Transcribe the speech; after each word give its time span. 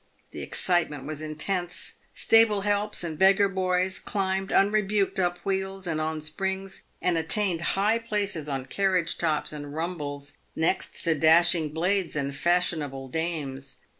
The 0.31 0.41
excitement 0.41 1.05
was 1.05 1.21
intense. 1.21 1.93
Stable 2.15 2.61
helps 2.61 3.03
and 3.03 3.19
beggar 3.19 3.47
boys 3.47 3.99
climbed 3.99 4.51
unrebuked 4.51 5.19
up 5.19 5.37
wheels 5.45 5.85
and 5.85 6.01
on 6.01 6.21
springs, 6.21 6.81
and 7.03 7.19
attained 7.19 7.61
high 7.77 7.99
places 7.99 8.49
on 8.49 8.65
carriage 8.65 9.19
tops 9.19 9.53
and 9.53 9.75
rumbles 9.75 10.39
next 10.55 11.03
to 11.03 11.13
dashing 11.13 11.69
blades 11.71 12.15
and 12.15 12.35
fashionable 12.35 13.09
dames. 13.09 13.77